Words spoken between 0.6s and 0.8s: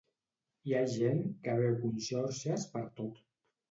Hi